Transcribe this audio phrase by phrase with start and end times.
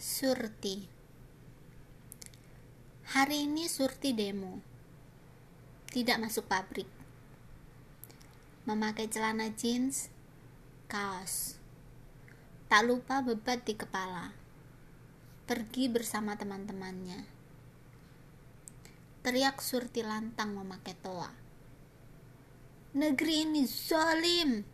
[0.00, 0.80] Surti.
[3.12, 4.64] Hari ini Surti demo.
[5.92, 6.88] Tidak masuk pabrik.
[8.64, 10.08] Memakai celana jeans
[10.88, 11.60] Kaos.
[12.72, 14.32] Tak lupa bebat di kepala.
[15.44, 17.20] Pergi bersama teman-temannya.
[19.20, 21.28] Teriak Surti lantang memakai toa.
[22.96, 24.64] Negeri ini zolim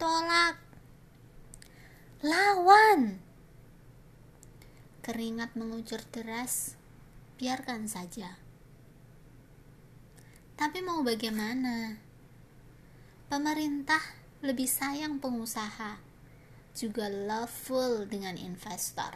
[0.00, 0.56] Tolak.
[2.24, 3.25] Lawan
[5.06, 6.74] Keringat mengucur deras,
[7.38, 8.42] biarkan saja.
[10.58, 11.94] Tapi mau bagaimana?
[13.30, 14.02] Pemerintah
[14.42, 16.02] lebih sayang pengusaha,
[16.74, 19.14] juga loveful dengan investor.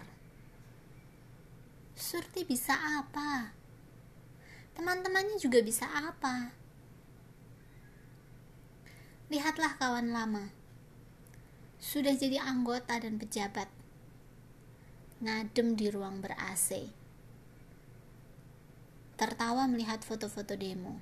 [1.99, 3.51] Surti bisa apa?
[4.79, 6.55] Teman-temannya juga bisa apa?
[9.27, 10.55] Lihatlah kawan lama.
[11.83, 13.80] Sudah jadi anggota dan pejabat
[15.21, 16.89] ngadem di ruang ber-AC.
[19.21, 20.97] Tertawa melihat foto-foto demo.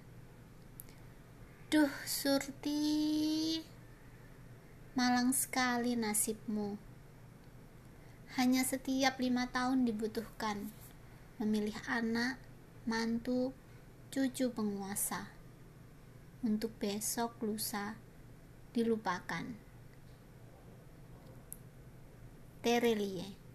[1.70, 3.62] Duh, Surti.
[4.98, 6.75] Malang sekali nasibmu.
[8.34, 10.66] Hanya setiap lima tahun dibutuhkan
[11.38, 12.42] memilih anak,
[12.91, 13.55] mantu,
[14.10, 15.30] cucu penguasa.
[16.42, 17.94] Untuk besok lusa
[18.75, 19.47] dilupakan.
[22.66, 23.47] Terelie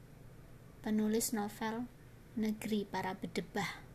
[0.84, 1.88] penulis novel
[2.36, 3.93] Negeri Para Bedebah.